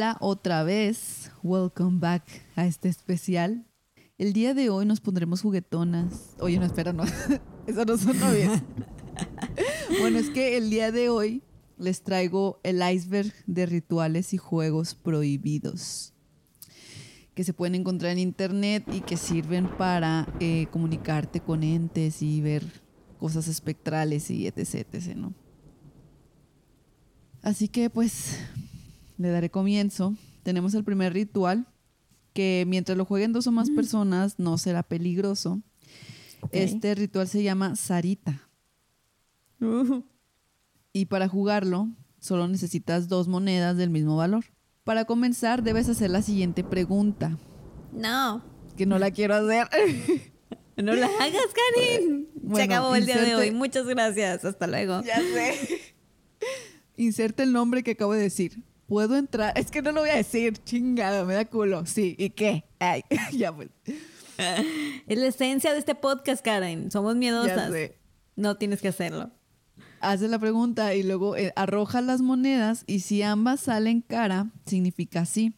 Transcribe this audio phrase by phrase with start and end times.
[0.00, 2.24] Hola otra vez, welcome back
[2.56, 3.66] a este especial.
[4.16, 6.36] El día de hoy nos pondremos juguetonas.
[6.38, 7.04] Oye, no, espera, no.
[7.66, 8.64] Eso no suena bien.
[10.00, 11.42] bueno, es que el día de hoy
[11.76, 16.14] les traigo el iceberg de rituales y juegos prohibidos
[17.34, 22.40] que se pueden encontrar en internet y que sirven para eh, comunicarte con entes y
[22.40, 22.64] ver
[23.18, 25.26] cosas espectrales y etc, etc.
[27.42, 28.38] Así que pues
[29.20, 30.14] le daré comienzo.
[30.42, 31.66] Tenemos el primer ritual
[32.32, 35.60] que mientras lo jueguen dos o más personas no será peligroso.
[36.52, 38.48] Este ritual se llama Sarita.
[40.92, 44.46] Y para jugarlo solo necesitas dos monedas del mismo valor.
[44.84, 47.36] Para comenzar debes hacer la siguiente pregunta.
[47.92, 48.42] No.
[48.76, 49.68] Que no la quiero hacer.
[50.76, 51.42] no la hagas,
[51.74, 52.28] Karin.
[52.54, 53.50] Se acabó el día de hoy.
[53.50, 54.46] Muchas gracias.
[54.46, 55.02] Hasta luego.
[55.02, 55.94] Ya sé.
[56.96, 58.64] Inserte el nombre que acabo de decir.
[58.90, 59.52] ¿Puedo entrar?
[59.56, 60.58] Es que no lo voy a decir.
[60.64, 61.86] Chingada, me da culo.
[61.86, 62.64] Sí, ¿y qué?
[62.80, 63.02] Ay,
[63.32, 63.68] ya pues.
[65.06, 66.90] Es la esencia de este podcast, Karen.
[66.90, 67.70] Somos miedosas.
[68.34, 69.30] No tienes que hacerlo.
[70.00, 75.24] Haces la pregunta y luego eh, arrojas las monedas y si ambas salen cara, significa
[75.24, 75.54] sí.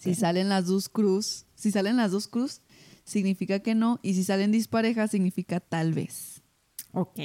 [0.00, 2.62] Si salen las dos cruz, si salen las dos cruz,
[3.04, 4.00] significa que no.
[4.02, 6.42] Y si salen disparejas, significa tal vez.
[6.90, 7.20] Ok.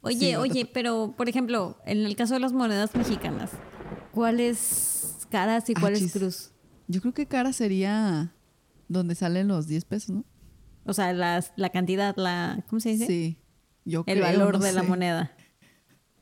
[0.00, 3.52] Oye, oye, pero por ejemplo, en el caso de las monedas mexicanas,
[4.18, 6.50] ¿cuáles caras y ah, cuáles cruz?
[6.88, 8.34] Yo creo que cara sería
[8.88, 10.24] donde salen los 10 pesos, ¿no?
[10.84, 12.64] O sea, las, la cantidad, la.
[12.68, 13.06] ¿Cómo se dice?
[13.06, 13.38] Sí.
[13.84, 15.36] Yo el valor de la moneda.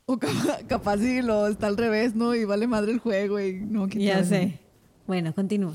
[0.05, 0.19] O
[0.67, 2.35] capaz, si lo está al revés, ¿no?
[2.35, 4.59] Y vale madre el juego y no Ya sé.
[5.07, 5.73] Bueno, continúo.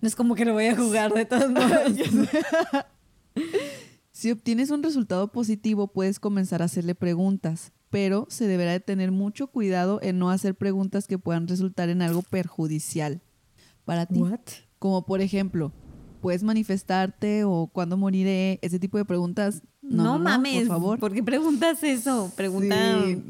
[0.00, 1.92] No es como que lo voy a jugar de todos modos.
[4.12, 9.10] si obtienes un resultado positivo, puedes comenzar a hacerle preguntas, pero se deberá de tener
[9.10, 13.22] mucho cuidado en no hacer preguntas que puedan resultar en algo perjudicial
[13.84, 14.20] para ti.
[14.20, 14.40] What?
[14.78, 15.72] Como por ejemplo,
[16.20, 18.58] ¿puedes manifestarte o cuándo moriré?
[18.62, 20.98] Ese tipo de preguntas no, mames, por favor.
[20.98, 22.32] ¿Por qué preguntas eso?
[22.36, 22.76] Pregunta.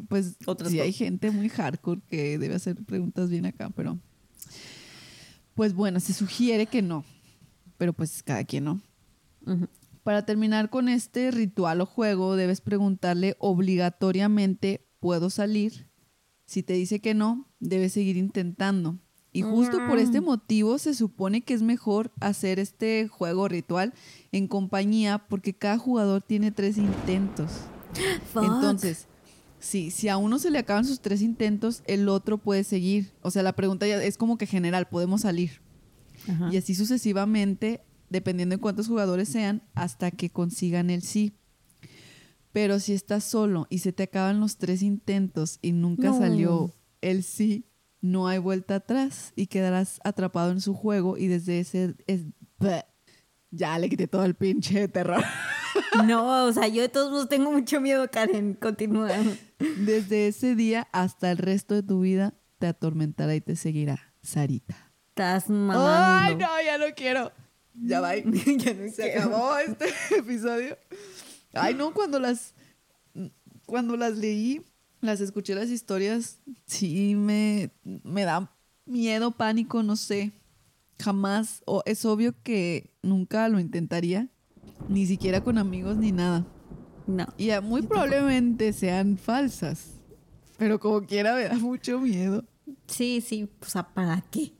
[0.08, 0.36] pues
[0.68, 3.98] sí, hay gente muy hardcore que debe hacer preguntas bien acá, pero.
[5.54, 7.04] Pues bueno, se sugiere que no.
[7.76, 8.80] Pero pues cada quien no.
[10.08, 15.86] Para terminar con este ritual o juego, debes preguntarle obligatoriamente: ¿puedo salir?
[16.46, 18.98] Si te dice que no, debes seguir intentando.
[19.32, 23.92] Y justo por este motivo se supone que es mejor hacer este juego ritual
[24.32, 27.50] en compañía porque cada jugador tiene tres intentos.
[28.34, 29.08] Entonces,
[29.58, 33.12] sí, si a uno se le acaban sus tres intentos, el otro puede seguir.
[33.20, 35.60] O sea, la pregunta ya es como que general, podemos salir.
[36.50, 41.32] Y así sucesivamente, dependiendo de cuántos jugadores sean, hasta que consigan el sí.
[42.52, 47.22] Pero si estás solo y se te acaban los tres intentos y nunca salió el
[47.22, 47.66] sí,
[48.00, 51.94] no hay vuelta atrás y quedarás atrapado en su juego y desde ese...
[52.06, 52.22] Es,
[53.50, 55.22] ya le quité todo el pinche terror.
[56.04, 58.54] No, o sea, yo de todos modos tengo mucho miedo, Karen.
[58.54, 59.10] Continúa.
[59.58, 64.76] Desde ese día hasta el resto de tu vida te atormentará y te seguirá, Sarita.
[65.08, 65.86] Estás mamando.
[65.86, 67.32] Ay, no, ya no quiero.
[67.82, 68.16] Ya va.
[68.16, 69.86] ya no Se acabó este
[70.18, 70.76] episodio.
[71.52, 72.54] Ay, no, cuando las
[73.68, 74.62] cuando las leí,
[75.02, 78.50] las escuché las historias, sí me, me da
[78.86, 80.32] miedo, pánico, no sé.
[80.98, 84.28] Jamás, o es obvio que nunca lo intentaría,
[84.88, 86.46] ni siquiera con amigos ni nada.
[87.06, 87.26] No.
[87.36, 89.98] Y muy probablemente sean falsas,
[90.56, 92.44] pero como quiera me da mucho miedo.
[92.86, 94.52] Sí, sí, o sea, ¿para qué?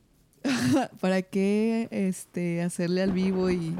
[1.01, 3.75] ¿Para qué este, hacerle al vivo y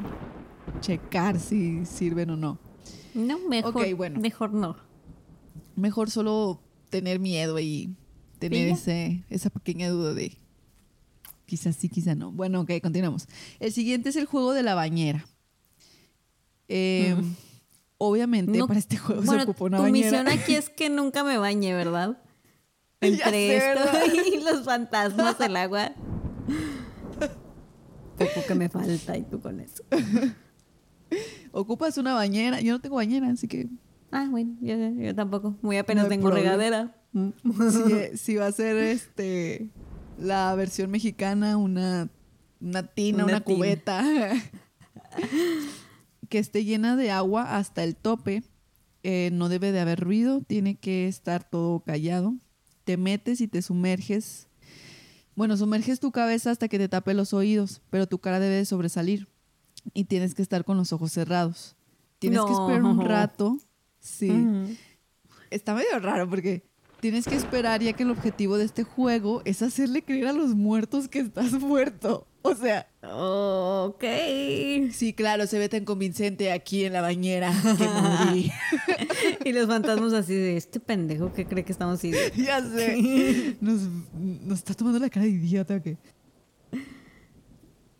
[0.81, 2.59] checar si sirven o no?
[3.13, 4.19] No, mejor, bueno.
[4.19, 4.89] mejor no
[5.79, 7.95] mejor solo tener miedo y
[8.37, 10.37] tener ese, esa pequeña duda de
[11.45, 12.31] quizás sí, quizás no.
[12.31, 13.27] Bueno, ok, continuamos.
[13.59, 15.25] El siguiente es el juego de la bañera.
[16.67, 17.33] Em,
[17.97, 20.09] obviamente para este juego se ocupa una bañera.
[20.09, 22.21] Tu misión aquí es que nunca me bañe, ¿verdad?
[23.01, 23.81] Entre esto
[24.33, 25.93] y los fantasmas del agua.
[28.47, 29.83] Que me falta y tú con eso.
[31.51, 32.61] Ocupas una bañera.
[32.61, 33.67] Yo no tengo bañera, así que
[34.11, 35.55] Ah, bueno, yo, tampoco.
[35.61, 36.95] Muy apenas tengo regadera.
[38.15, 39.69] Si, va a ser este
[40.17, 42.09] la versión mexicana, una,
[42.59, 44.03] una tina, una, cubeta
[46.29, 48.43] que esté llena de agua hasta el tope.
[49.01, 52.35] Eh, no debe de haber ruido, tiene que estar todo callado.
[52.83, 54.48] Te metes y te sumerges.
[55.39, 58.65] Bueno, sumerges tu cabeza hasta que te tape los oídos, pero tu cara debe de
[58.65, 59.29] sobresalir
[59.93, 61.77] y tienes que estar con los ojos cerrados.
[62.19, 63.57] Tienes que esperar un rato
[64.01, 64.77] Sí.
[65.49, 66.65] Está medio raro porque
[66.99, 70.55] tienes que esperar ya que el objetivo de este juego es hacerle creer a los
[70.55, 72.27] muertos que estás muerto.
[72.41, 72.87] O sea.
[73.03, 74.03] ok.
[74.93, 78.51] Sí, claro, se ve tan convincente aquí en la bañera que morí.
[79.45, 82.37] y los fantasmas así de este pendejo que cree que estamos idiotas.
[82.37, 83.57] Ya sé.
[83.59, 83.81] Nos,
[84.13, 85.97] nos está tomando la cara de idiota que.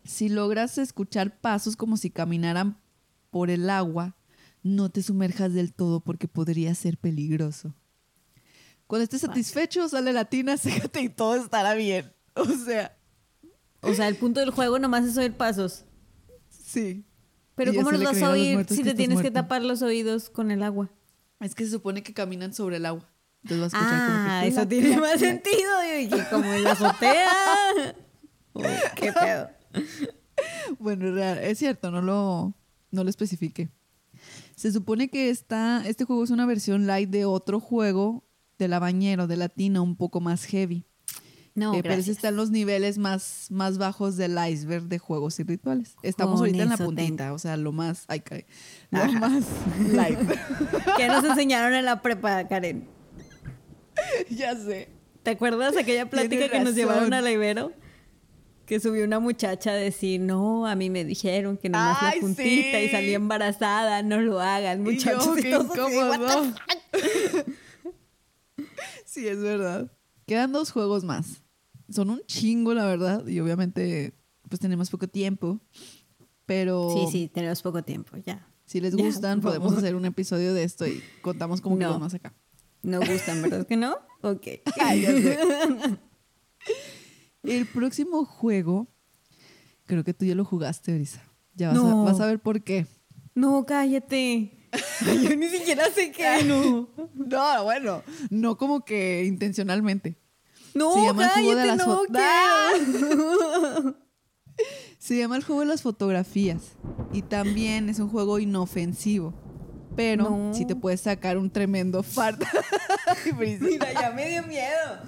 [0.04, 2.78] Si logras escuchar pasos como si caminaran
[3.30, 4.16] por el agua,
[4.62, 7.74] no te sumerjas del todo porque podría ser peligroso.
[8.86, 12.12] Cuando estés satisfecho, sale la tina, sécate y todo estará bien.
[12.34, 12.96] O sea.
[13.82, 15.84] O sea, el punto del juego nomás es oír pasos.
[16.48, 17.04] Sí.
[17.54, 20.62] Pero ¿cómo los vas a oír si te tienes que tapar los oídos con el
[20.62, 20.90] agua?
[21.40, 23.08] Es que se supone que caminan sobre el agua.
[23.42, 25.70] Entonces vas a escuchar ah, eso tiene más sentido.
[25.88, 27.30] Yo dije, como en la azotea.
[28.96, 29.50] Qué pedo.
[30.78, 32.54] Bueno, es cierto, no lo,
[32.90, 33.70] no lo especifique.
[34.56, 38.24] Se supone que esta, este juego es una versión light de otro juego
[38.58, 40.84] de la bañero, de la tina, un poco más heavy.
[41.54, 45.42] No, eh, pero ese están los niveles más, más bajos del iceberg de juegos y
[45.42, 45.96] rituales.
[46.02, 48.46] Estamos ahorita en la puntita, o sea, lo más, ay, cae,
[48.90, 49.44] lo más
[49.92, 50.18] light.
[50.96, 52.88] ¿Qué nos enseñaron en la prepa, Karen?
[54.30, 54.88] ya sé.
[55.22, 57.72] ¿Te acuerdas aquella plática que nos llevaron al Ibero?
[58.64, 62.80] Que subió una muchacha a decir, no, a mí me dijeron que nomás la puntita
[62.80, 65.38] y salí embarazada, no lo hagan, muchachos.
[65.38, 65.66] Y yo,
[69.04, 69.90] sí, es verdad.
[70.30, 71.42] Quedan dos juegos más.
[71.88, 73.26] Son un chingo, la verdad.
[73.26, 74.14] Y obviamente,
[74.48, 75.58] pues tenemos poco tiempo.
[76.46, 76.88] Pero.
[76.94, 78.46] Sí, sí, tenemos poco tiempo, ya.
[78.64, 81.98] Si les gustan, podemos hacer un episodio de esto y contamos cómo no.
[81.98, 82.32] más acá.
[82.80, 83.96] No gustan, ¿verdad que no?
[84.22, 84.46] Ok.
[87.42, 88.86] El próximo juego,
[89.86, 91.24] creo que tú ya lo jugaste, Brisa.
[91.56, 92.86] Ya vas, a, vas a ver por qué.
[93.34, 94.59] No, cállate.
[95.22, 96.44] Yo ni siquiera sé qué.
[96.44, 96.88] No.
[97.14, 100.16] no, bueno, no como que intencionalmente.
[100.74, 102.70] No, Se llama el juego de las no ¡Ah!
[104.98, 106.76] Se llama el juego de las fotografías.
[107.12, 109.34] Y también es un juego inofensivo.
[109.96, 112.40] Pero si te puedes sacar un tremendo fart.
[113.38, 115.00] Mira, ya me dio miedo.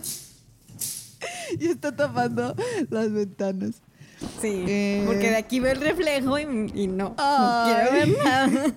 [1.59, 2.57] Y está tapando
[2.91, 3.83] las ventanas.
[4.41, 6.45] Sí, eh, porque de aquí ve el reflejo y,
[6.87, 8.75] no, no quiero ver nada.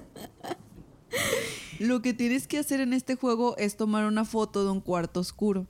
[1.80, 5.20] Lo que tienes que hacer en este juego es tomar una foto de un cuarto
[5.20, 5.68] oscuro.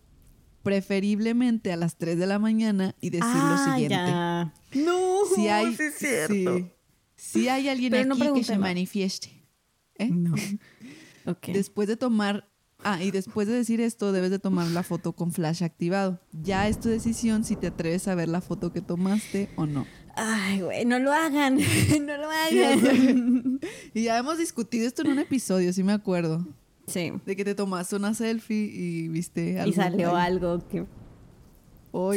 [0.64, 4.84] Preferiblemente a las 3 de la mañana y decir lo ah, siguiente.
[4.84, 5.78] No, si hay,
[7.16, 9.46] Si hay alguien aquí que se manifieste.
[9.96, 10.10] ¿eh?
[10.10, 10.36] No.
[11.48, 12.50] Después de tomar
[12.88, 16.20] Ah, y después de decir esto, debes de tomar la foto con flash activado.
[16.32, 19.88] Ya es tu decisión si te atreves a ver la foto que tomaste o no.
[20.16, 21.58] Ay, güey, no lo hagan,
[22.06, 23.55] no lo hagan.
[23.96, 26.46] y ya hemos discutido esto en un episodio, sí me acuerdo.
[26.86, 27.14] Sí.
[27.26, 29.72] De que te tomaste una selfie y viste algo.
[29.72, 30.86] Y salió algo que...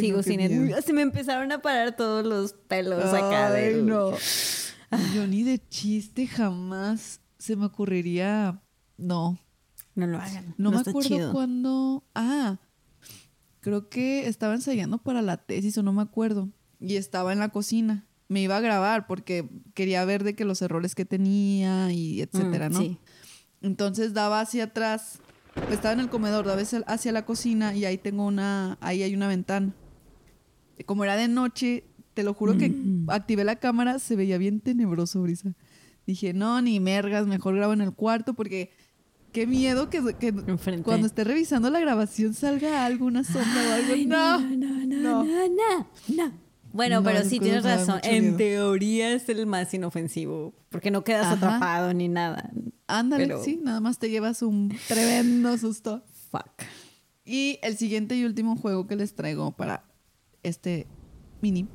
[0.00, 0.40] Sigo sin...
[0.40, 0.74] El...
[0.82, 3.80] Se me empezaron a parar todos los pelos acá de...
[3.80, 4.10] no.
[5.14, 8.60] Yo ni de chiste jamás se me ocurriría...
[8.96, 9.38] No.
[9.94, 10.54] No lo hagan.
[10.58, 12.04] No, me acuerdo cuándo...
[12.14, 12.58] Ah,
[13.60, 16.48] creo que estaba ensayando para la tesis o no me acuerdo
[16.80, 18.07] y estaba en la cocina.
[18.28, 22.68] Me iba a grabar porque quería ver de que los errores que tenía y etcétera,
[22.68, 22.80] mm, ¿no?
[22.80, 22.98] Sí.
[23.62, 25.20] Entonces daba hacia atrás,
[25.70, 29.28] estaba en el comedor, daba hacia la cocina y ahí tengo una, ahí hay una
[29.28, 29.72] ventana.
[30.86, 33.10] Como era de noche, te lo juro que mm.
[33.10, 35.54] activé la cámara, se veía bien tenebroso, Brisa.
[36.06, 38.70] Dije, no, ni mergas, mejor grabo en el cuarto porque
[39.32, 40.00] qué miedo que,
[40.82, 43.96] cuando esté revisando la grabación salga alguna sombra o algo.
[44.06, 46.47] no, no, no, no, no, no.
[46.72, 48.00] Bueno, pero sí tienes razón.
[48.02, 52.50] En teoría es el más inofensivo, porque no quedas atrapado ni nada.
[52.86, 56.04] Ándale, sí, nada más te llevas un tremendo susto.
[56.30, 56.62] Fuck.
[57.24, 59.84] Y el siguiente y último juego que les traigo para
[60.42, 60.86] este
[61.40, 61.68] mini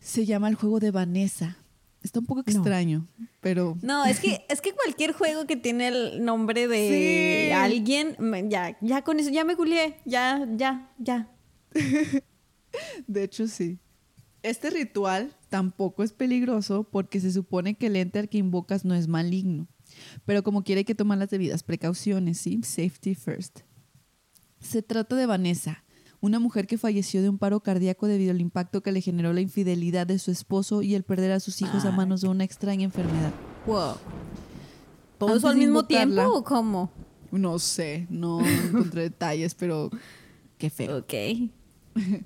[0.00, 1.56] se llama el juego de Vanessa.
[2.02, 3.06] Está un poco extraño,
[3.40, 3.78] pero.
[3.80, 8.16] No, es que, es que cualquier juego que tiene el nombre de alguien,
[8.50, 11.30] ya, ya con eso, ya me culié, ya, ya, ya.
[13.06, 13.78] De hecho, sí.
[14.42, 18.94] Este ritual tampoco es peligroso porque se supone que el ente al que invocas no
[18.94, 19.68] es maligno.
[20.24, 22.60] Pero como quiere hay que tomar las debidas precauciones, ¿sí?
[22.62, 23.60] Safety first.
[24.60, 25.84] Se trata de Vanessa,
[26.20, 29.40] una mujer que falleció de un paro cardíaco debido al impacto que le generó la
[29.40, 32.84] infidelidad de su esposo y el perder a sus hijos a manos de una extraña
[32.84, 33.32] enfermedad.
[33.66, 33.96] Wow.
[35.18, 36.90] ¿Todo eso al mismo tiempo o cómo?
[37.30, 39.90] No sé, no encontré detalles, pero
[40.58, 40.98] qué feo.
[40.98, 41.14] Ok.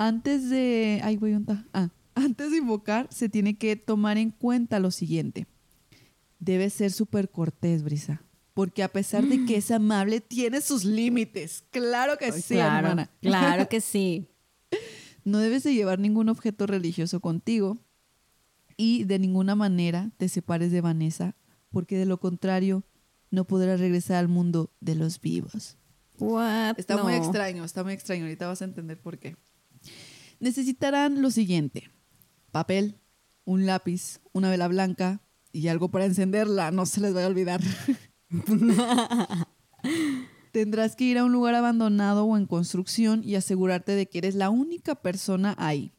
[0.00, 0.98] Antes de.
[1.04, 1.18] Ay,
[1.74, 5.46] Ah, antes de invocar, se tiene que tomar en cuenta lo siguiente.
[6.38, 8.22] Debe ser súper cortés, Brisa.
[8.54, 11.64] porque a pesar de que es amable, tiene sus límites.
[11.70, 13.10] Claro que sí, claro, hermana.
[13.20, 14.30] Claro que sí.
[15.24, 17.76] No debes de llevar ningún objeto religioso contigo
[18.78, 21.36] y de ninguna manera te separes de Vanessa,
[21.70, 22.84] porque de lo contrario
[23.30, 25.76] no podrás regresar al mundo de los vivos.
[26.18, 26.78] What?
[26.78, 28.22] Está muy extraño, está muy extraño.
[28.24, 29.36] Ahorita vas a entender por qué.
[30.40, 31.90] Necesitarán lo siguiente:
[32.50, 32.98] papel,
[33.44, 35.20] un lápiz, una vela blanca
[35.52, 36.70] y algo para encenderla.
[36.70, 37.60] No se les vaya a olvidar.
[40.52, 44.34] Tendrás que ir a un lugar abandonado o en construcción y asegurarte de que eres
[44.34, 45.92] la única persona ahí.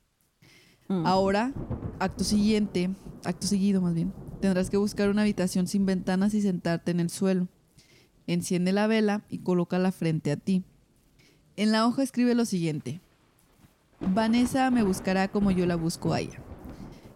[0.90, 1.06] Mm.
[1.06, 1.54] Ahora,
[2.00, 2.90] acto siguiente,
[3.24, 7.10] acto seguido más bien, tendrás que buscar una habitación sin ventanas y sentarte en el
[7.10, 7.48] suelo.
[8.28, 10.64] Enciende la vela y colócala frente a ti.
[11.56, 13.02] En la hoja escribe lo siguiente.
[14.02, 16.40] Vanessa me buscará como yo la busco a ella.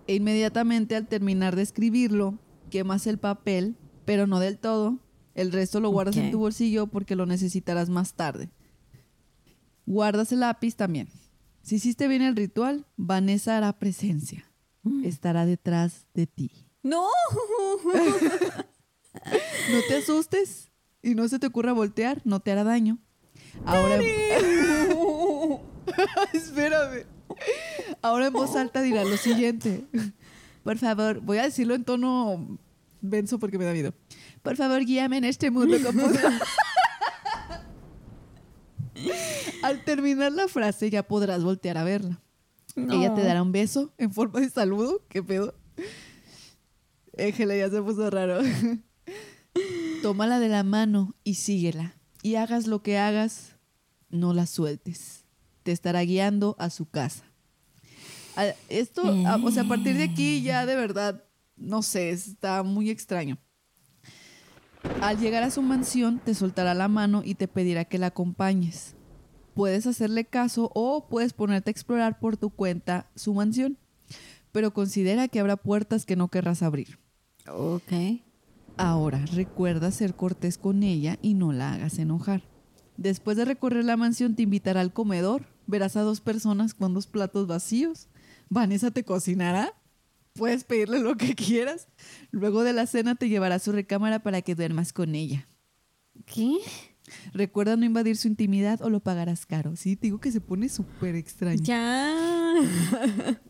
[0.08, 2.38] E inmediatamente al terminar de escribirlo,
[2.70, 3.76] quemas el papel,
[4.06, 5.00] pero no del todo.
[5.34, 8.50] El resto lo guardas en tu bolsillo porque lo necesitarás más tarde.
[9.86, 11.10] Guardas el lápiz también.
[11.62, 14.50] Si hiciste bien el ritual, Vanessa hará presencia.
[15.04, 16.52] Estará detrás de ti.
[16.84, 17.08] No.
[19.72, 23.00] No te asustes y no se te ocurra voltear, no te hará daño.
[23.66, 24.00] Ahora.
[26.34, 27.06] Espérame.
[28.02, 29.86] Ahora en voz alta dirá lo siguiente.
[30.64, 32.60] Por favor, voy a decirlo en tono
[33.02, 33.94] denso porque me da miedo.
[34.42, 36.20] Por favor, guíame en este mundo confuso.
[39.64, 42.22] Al terminar la frase ya podrás voltear a verla.
[42.76, 45.02] Ella te dará un beso en forma de saludo.
[45.10, 45.56] ¿Qué pedo?
[47.14, 48.40] Éjele, ya se puso raro.
[50.02, 51.96] Tómala de la mano y síguela.
[52.22, 53.56] Y hagas lo que hagas,
[54.10, 55.25] no la sueltes.
[55.66, 57.24] Te estará guiando a su casa.
[58.36, 61.24] A- Esto, a- o sea, a partir de aquí ya de verdad,
[61.58, 63.40] no sé, está muy extraño.
[65.02, 68.94] Al llegar a su mansión, te soltará la mano y te pedirá que la acompañes.
[69.56, 73.80] Puedes hacerle caso o puedes ponerte a explorar por tu cuenta su mansión,
[74.52, 77.00] pero considera que habrá puertas que no querrás abrir.
[77.52, 77.92] Ok.
[78.78, 82.44] Ahora, recuerda ser cortés con ella y no la hagas enojar.
[82.98, 85.48] Después de recorrer la mansión, te invitará al comedor.
[85.68, 88.08] Verás a dos personas con dos platos vacíos.
[88.50, 89.74] Vanessa te cocinará.
[90.34, 91.88] Puedes pedirle lo que quieras.
[92.32, 95.48] Luego de la cena te llevará a su recámara para que duermas con ella.
[96.26, 96.58] ¿Qué?
[97.34, 99.76] Recuerda no invadir su intimidad o lo pagarás caro.
[99.76, 101.64] Sí, te digo que se pone súper extraño.
[101.64, 102.56] Ya.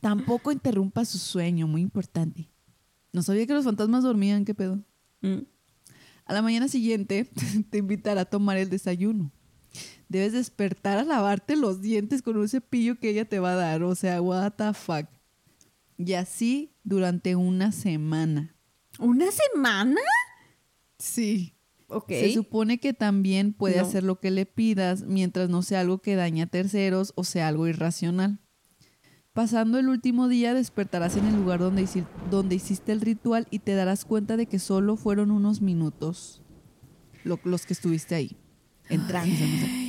[0.00, 2.48] Tampoco interrumpa su sueño, muy importante.
[3.12, 4.80] No sabía que los fantasmas dormían, ¿qué pedo?
[5.20, 5.40] Mm.
[6.24, 7.30] A la mañana siguiente
[7.70, 9.32] te invitará a tomar el desayuno.
[10.10, 13.82] Debes despertar a lavarte los dientes con un cepillo que ella te va a dar.
[13.84, 15.06] O sea, what the fuck.
[15.96, 18.54] Y así durante una semana.
[18.98, 20.00] ¿Una semana?
[20.98, 21.54] Sí.
[21.86, 22.08] Ok.
[22.08, 23.82] Se supone que también puede No.
[23.86, 27.48] hacer lo que le pidas mientras no sea algo que dañe a terceros o sea
[27.48, 28.38] algo irracional.
[29.32, 33.60] Pasando el último día despertarás en el lugar donde, hici- donde hiciste el ritual y
[33.60, 36.42] te darás cuenta de que solo fueron unos minutos
[37.22, 38.36] lo- los que estuviste ahí.
[38.88, 39.79] En trance, no sé.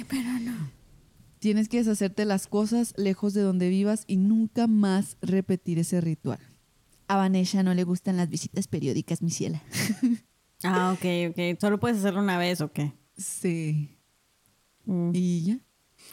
[1.42, 6.38] Tienes que deshacerte las cosas lejos de donde vivas y nunca más repetir ese ritual.
[7.08, 9.62] A Vanessa no le gustan las visitas periódicas, mi ciela.
[10.64, 11.60] Ah, ok, ok.
[11.60, 12.94] ¿Solo puedes hacerlo una vez o qué?
[13.18, 13.98] Sí.
[14.86, 15.10] Mm.
[15.12, 15.60] Y ya.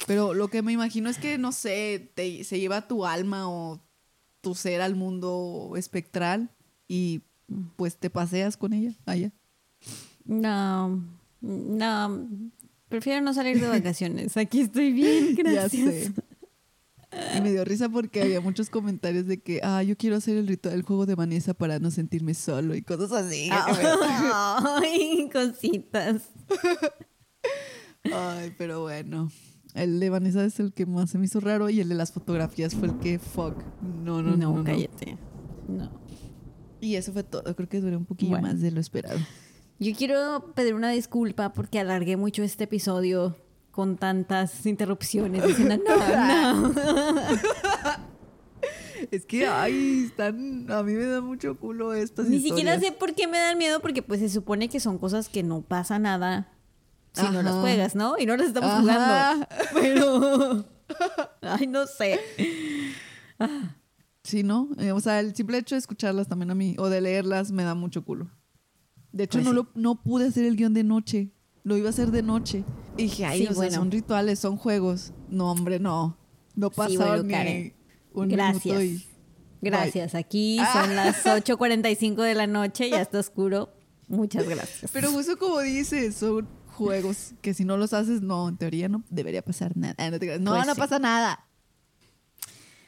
[0.06, 3.78] Pero lo que me imagino es que, no sé, te- se lleva tu alma o
[4.40, 6.48] tu ser al mundo espectral
[6.88, 7.20] y
[7.76, 9.32] pues te paseas con ella allá.
[10.24, 11.04] No,
[11.42, 12.28] no.
[12.88, 14.36] Prefiero no salir de vacaciones.
[14.36, 15.72] Aquí estoy bien, gracias.
[15.72, 16.12] Ya sé.
[17.36, 20.46] Y me dio risa porque había muchos comentarios de que, ah, yo quiero hacer el
[20.46, 23.48] ritual del juego de Vanessa para no sentirme solo y cosas así.
[24.82, 26.28] Ay, cositas.
[28.12, 29.30] Ay, pero bueno.
[29.74, 32.12] El de Vanessa es el que más se me hizo raro y el de las
[32.12, 33.56] fotografías fue el que, fuck.
[33.82, 34.36] No, no, no.
[34.36, 34.64] No, no, no.
[34.64, 35.16] cállate.
[35.66, 35.90] No.
[36.80, 37.42] Y eso fue todo.
[37.56, 38.48] Creo que duré un poquillo Bueno.
[38.48, 39.18] más de lo esperado.
[39.78, 43.36] Yo quiero pedir una disculpa porque alargué mucho este episodio
[43.70, 45.46] con tantas interrupciones.
[45.46, 46.74] Diciendo, no, no.
[49.12, 50.70] Es que, ay, están.
[50.70, 53.80] A mí me da mucho culo estas Ni siquiera sé por qué me dan miedo
[53.80, 56.52] porque pues se supone que son cosas que no pasa nada
[57.12, 58.18] si no las juegas, ¿no?
[58.18, 58.80] Y no las estamos Ajá.
[58.80, 59.46] jugando.
[59.74, 60.64] Pero...
[61.40, 62.20] Ay, no sé.
[64.22, 64.68] Sí, ¿no?
[64.78, 67.62] Eh, o sea, el simple hecho de escucharlas también a mí, o de leerlas, me
[67.64, 68.28] da mucho culo.
[69.12, 69.56] De hecho, Pues no, sí.
[69.56, 71.30] lo, no pude hacer el guion de noche.
[71.64, 72.64] Lo iba a hacer de noche.
[72.96, 73.74] Y dije, ay, Sí, o sea, bueno.
[73.76, 75.12] son rituales, son juegos.
[75.28, 76.16] No, hombre, no.
[76.54, 77.74] No Sí, pasaron bueno, ni Karen.
[78.12, 78.64] un Gracias.
[78.64, 79.04] minuto y...
[79.60, 80.14] Gracias.
[80.14, 80.72] Aquí Ah.
[80.84, 83.72] son las 8.45 de la noche, ya está oscuro.
[84.08, 84.90] Muchas gracias.
[84.92, 89.02] Pero justo como dices, son juegos que si no los haces, no, en teoría no
[89.10, 89.94] debería pasar nada.
[89.98, 91.44] Ah, no, no, pues pasa nada.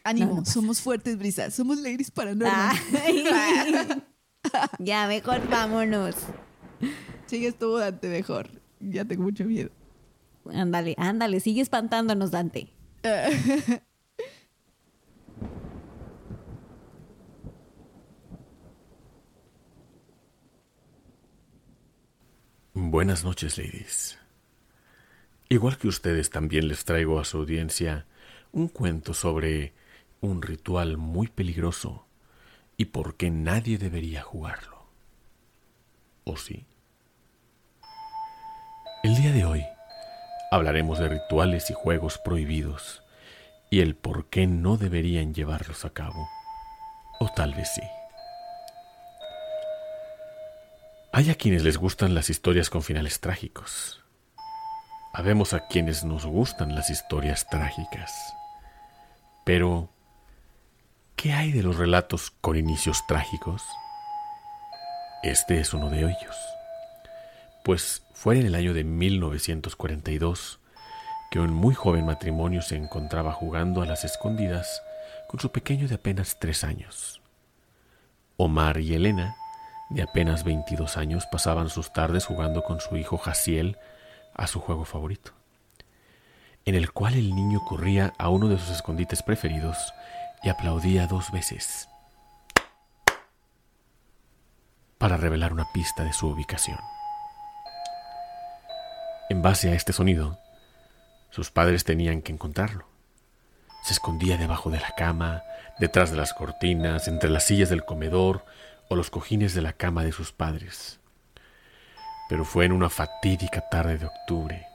[0.05, 1.51] Ánimo, somos fuertes, Brisa.
[1.51, 2.81] Somos ladies paranormales.
[4.79, 6.17] ya, mejor vámonos.
[7.27, 8.49] Sigue estuvo Dante mejor.
[8.81, 9.71] Ya tengo mucho miedo.
[10.53, 12.73] Ándale, ándale, sigue espantándonos, Dante.
[22.75, 24.19] Buenas noches, ladies.
[25.49, 28.07] Igual que ustedes, también les traigo a su audiencia
[28.53, 29.75] un cuento sobre
[30.21, 32.07] un ritual muy peligroso
[32.81, 34.87] y por qué nadie debería jugarlo.
[36.25, 36.65] ¿O sí?
[39.03, 39.67] El día de hoy
[40.51, 43.03] hablaremos de rituales y juegos prohibidos
[43.69, 46.27] y el por qué no deberían llevarlos a cabo.
[47.19, 47.83] O tal vez sí.
[51.13, 54.03] Hay a quienes les gustan las historias con finales trágicos.
[55.13, 58.11] Habemos a quienes nos gustan las historias trágicas.
[59.45, 59.91] Pero,
[61.21, 63.63] ¿qué hay de los relatos con inicios trágicos?
[65.23, 66.37] Este es uno de ellos
[67.63, 70.61] pues fue en el año de 1942
[71.31, 74.83] que un muy joven matrimonio se encontraba jugando a las escondidas
[75.29, 77.21] con su pequeño de apenas tres años.
[78.37, 79.37] Omar y Elena,
[79.91, 83.77] de apenas 22 años, pasaban sus tardes jugando con su hijo Jaciel
[84.35, 85.33] a su juego favorito,
[86.65, 89.77] en el cual el niño corría a uno de sus escondites preferidos
[90.43, 91.89] y aplaudía dos veces
[94.99, 96.79] para revelar una pista de su ubicación.
[99.31, 100.39] En base a este sonido,
[101.31, 102.85] sus padres tenían que encontrarlo.
[103.83, 105.43] Se escondía debajo de la cama,
[105.79, 108.45] detrás de las cortinas, entre las sillas del comedor
[108.91, 111.01] o los cojines de la cama de sus padres.
[112.29, 114.67] Pero fue en una fatídica tarde de octubre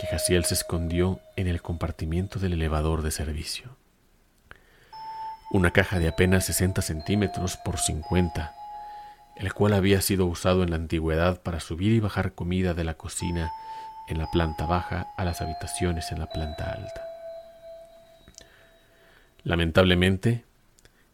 [0.00, 3.76] que Jaciel se escondió en el compartimiento del elevador de servicio.
[5.50, 8.54] Una caja de apenas 60 centímetros por 50,
[9.36, 12.94] el cual había sido usado en la antigüedad para subir y bajar comida de la
[12.94, 13.50] cocina
[14.08, 17.02] en la planta baja a las habitaciones en la planta alta.
[19.42, 20.44] Lamentablemente,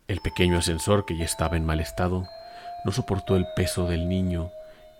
[0.09, 2.27] el pequeño ascensor, que ya estaba en mal estado,
[2.85, 4.51] no soportó el peso del niño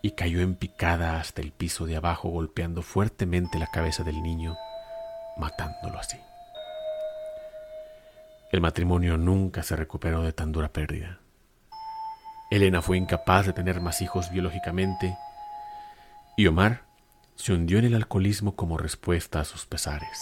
[0.01, 4.57] y cayó en picada hasta el piso de abajo, golpeando fuertemente la cabeza del niño,
[5.39, 6.19] matándolo así.
[8.55, 11.19] El matrimonio nunca se recuperó de tan dura pérdida.
[12.53, 15.19] Elena fue incapaz de tener más hijos biológicamente
[16.37, 16.83] y Omar
[17.35, 20.21] se hundió en el alcoholismo como respuesta a sus pesares.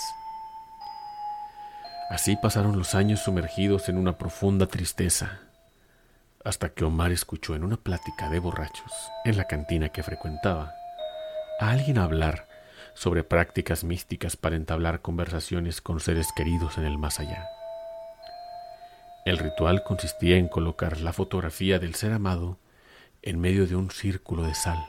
[2.09, 5.41] Así pasaron los años sumergidos en una profunda tristeza,
[6.43, 8.95] hasta que Omar escuchó en una plática de borrachos
[9.27, 10.73] en la cantina que frecuentaba
[11.61, 12.49] a alguien hablar
[12.95, 17.47] sobre prácticas místicas para entablar conversaciones con seres queridos en el más allá.
[19.25, 22.59] El ritual consistía en colocar la fotografía del ser amado
[23.23, 24.85] en medio de un círculo de sal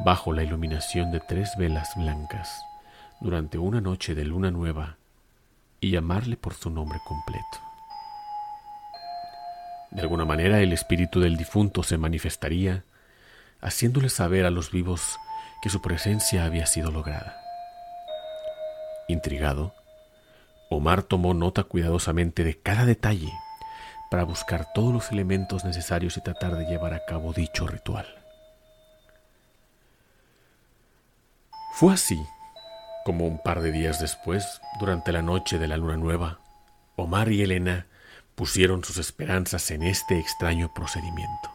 [0.00, 2.62] bajo la iluminación de tres velas blancas
[3.20, 4.96] durante una noche de luna nueva
[5.80, 7.58] y llamarle por su nombre completo.
[9.90, 12.84] De alguna manera el espíritu del difunto se manifestaría,
[13.60, 15.18] haciéndole saber a los vivos
[15.62, 17.40] que su presencia había sido lograda.
[19.08, 19.74] Intrigado,
[20.70, 23.32] Omar tomó nota cuidadosamente de cada detalle
[24.10, 28.06] para buscar todos los elementos necesarios y tratar de llevar a cabo dicho ritual.
[31.72, 32.18] Fue así
[33.08, 36.40] como un par de días después, durante la noche de la luna nueva,
[36.94, 37.86] Omar y Elena
[38.34, 41.50] pusieron sus esperanzas en este extraño procedimiento.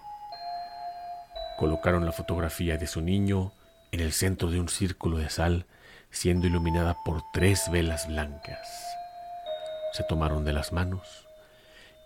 [1.60, 3.52] Colocaron la fotografía de su niño
[3.92, 5.68] en el centro de un círculo de sal,
[6.10, 8.93] siendo iluminada por tres velas blancas.
[9.94, 11.28] Se tomaron de las manos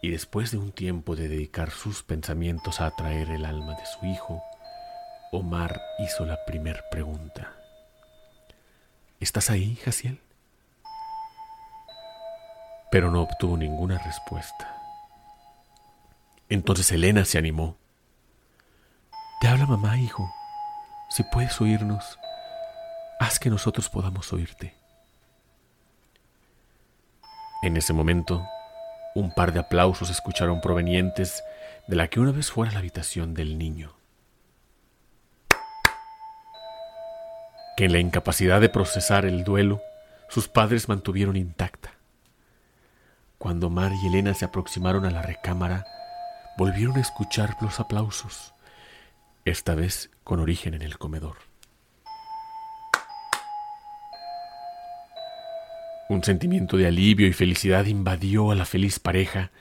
[0.01, 4.05] y después de un tiempo de dedicar sus pensamientos a atraer el alma de su
[4.05, 4.43] hijo,
[5.31, 7.53] Omar hizo la primer pregunta.
[9.19, 10.21] ¿Estás ahí, Jaciel?
[12.91, 14.77] Pero no obtuvo ninguna respuesta.
[16.49, 17.77] Entonces Elena se animó.
[19.41, 20.31] Te habla mamá, hijo.
[21.09, 22.19] Si puedes oírnos,
[23.19, 24.75] haz que nosotros podamos oírte.
[27.61, 28.47] En ese momento,
[29.15, 31.43] un par de aplausos escucharon provenientes
[31.87, 33.97] de la que una vez fuera la habitación del niño.
[37.77, 39.81] que en la incapacidad de procesar el duelo,
[40.29, 41.91] sus padres mantuvieron intacta.
[43.37, 45.85] Cuando Mar y Elena se aproximaron a la recámara,
[46.57, 48.55] volvieron a escuchar los aplausos,
[49.45, 51.37] esta vez con origen en el comedor.
[56.09, 59.51] Un sentimiento de alivio y felicidad invadió a la feliz pareja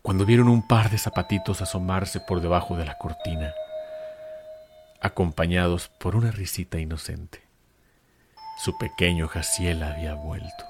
[0.00, 3.52] cuando vieron un par de zapatitos asomarse por debajo de la cortina,
[5.00, 7.42] acompañados por una risita inocente.
[8.64, 10.64] Su pequeño Jaciel había vuelto.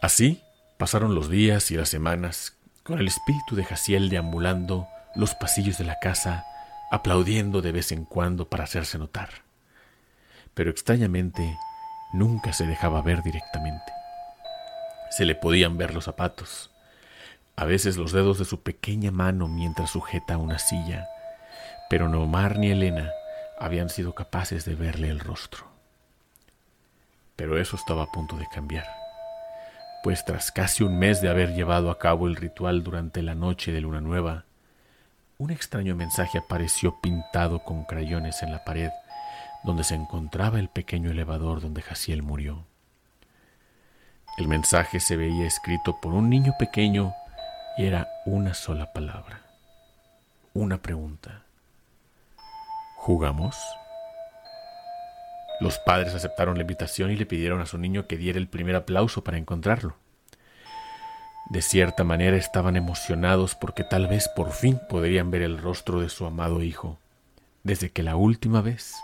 [0.00, 0.42] Así
[0.78, 5.84] pasaron los días y las semanas, con el espíritu de Jaciel deambulando los pasillos de
[5.84, 6.44] la casa,
[6.90, 9.30] aplaudiendo de vez en cuando para hacerse notar.
[10.54, 11.56] Pero extrañamente,
[12.12, 13.92] nunca se dejaba ver directamente.
[15.10, 16.70] Se le podían ver los zapatos,
[17.56, 21.06] a veces los dedos de su pequeña mano mientras sujeta una silla,
[21.90, 23.10] pero ni Omar ni Elena
[23.58, 25.66] habían sido capaces de verle el rostro.
[27.36, 28.86] Pero eso estaba a punto de cambiar,
[30.02, 33.72] pues tras casi un mes de haber llevado a cabo el ritual durante la noche
[33.72, 34.44] de luna nueva,
[35.38, 38.90] un extraño mensaje apareció pintado con crayones en la pared
[39.64, 42.64] donde se encontraba el pequeño elevador donde Jaciel murió.
[44.38, 47.14] El mensaje se veía escrito por un niño pequeño
[47.76, 49.42] y era una sola palabra,
[50.54, 51.42] una pregunta.
[52.96, 53.56] ¿Jugamos?
[55.60, 58.74] Los padres aceptaron la invitación y le pidieron a su niño que diera el primer
[58.74, 59.96] aplauso para encontrarlo.
[61.50, 66.08] De cierta manera estaban emocionados porque tal vez por fin podrían ver el rostro de
[66.08, 66.98] su amado hijo,
[67.62, 68.96] desde que la última vez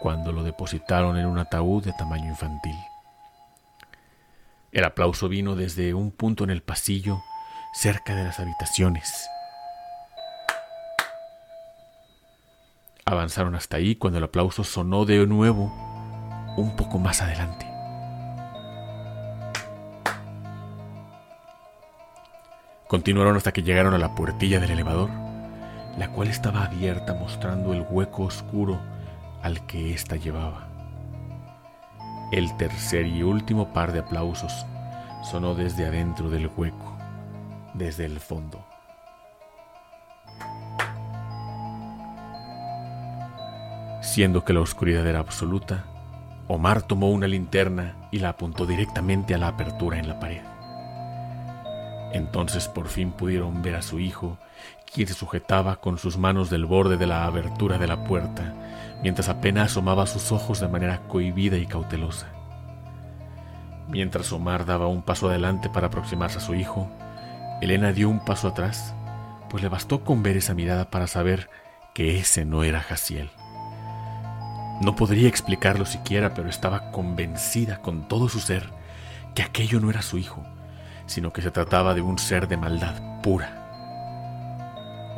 [0.00, 2.76] cuando lo depositaron en un ataúd de tamaño infantil.
[4.70, 7.22] El aplauso vino desde un punto en el pasillo
[7.72, 9.28] cerca de las habitaciones.
[13.04, 15.72] Avanzaron hasta ahí cuando el aplauso sonó de nuevo
[16.56, 17.66] un poco más adelante.
[22.86, 25.10] Continuaron hasta que llegaron a la puertilla del elevador,
[25.98, 28.80] la cual estaba abierta mostrando el hueco oscuro
[29.42, 30.68] al que ésta llevaba.
[32.32, 34.66] El tercer y último par de aplausos
[35.22, 36.96] sonó desde adentro del hueco,
[37.74, 38.64] desde el fondo.
[44.02, 45.84] Siendo que la oscuridad era absoluta,
[46.48, 50.42] Omar tomó una linterna y la apuntó directamente a la apertura en la pared.
[52.12, 54.38] Entonces por fin pudieron ver a su hijo,
[54.92, 58.54] quien se sujetaba con sus manos del borde de la abertura de la puerta
[59.02, 62.26] mientras apenas asomaba sus ojos de manera cohibida y cautelosa.
[63.88, 66.90] Mientras Omar daba un paso adelante para aproximarse a su hijo,
[67.60, 68.94] Elena dio un paso atrás,
[69.48, 71.48] pues le bastó con ver esa mirada para saber
[71.94, 73.30] que ese no era Jaciel.
[74.82, 78.70] No podría explicarlo siquiera, pero estaba convencida con todo su ser
[79.34, 80.44] que aquello no era su hijo,
[81.06, 83.57] sino que se trataba de un ser de maldad pura.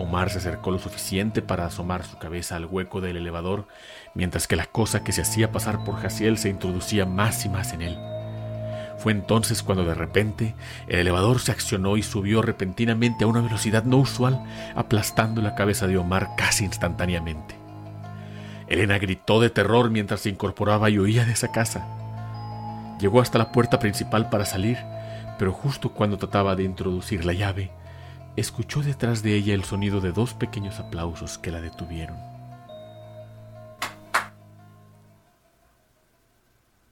[0.01, 3.67] Omar se acercó lo suficiente para asomar su cabeza al hueco del elevador,
[4.15, 7.73] mientras que la cosa que se hacía pasar por Jaciel se introducía más y más
[7.73, 7.99] en él.
[8.99, 10.55] Fue entonces cuando de repente
[10.87, 15.87] el elevador se accionó y subió repentinamente a una velocidad no usual, aplastando la cabeza
[15.87, 17.55] de Omar casi instantáneamente.
[18.69, 21.87] Elena gritó de terror mientras se incorporaba y huía de esa casa.
[23.01, 24.79] Llegó hasta la puerta principal para salir,
[25.39, 27.71] pero justo cuando trataba de introducir la llave,
[28.37, 32.30] escuchó detrás de ella el sonido de dos pequeños aplausos que la detuvieron.